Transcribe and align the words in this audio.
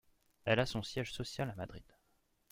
Elle 0.45 0.59
a 0.59 0.65
son 0.65 0.81
siège 0.81 1.11
social 1.13 1.47
à 1.51 1.53
Madrid. 1.53 1.83